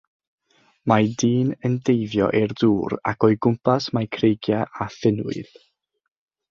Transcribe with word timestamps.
Mae 0.91 1.11
dyn 1.23 1.51
yn 1.69 1.75
deifio 1.89 2.31
i'r 2.41 2.57
dŵr 2.63 2.97
ac 3.13 3.29
o'i 3.29 3.39
gwmpas 3.47 3.93
mae 3.99 4.13
creigiau 4.19 4.69
a 4.87 4.93
phinwydd. 4.99 5.55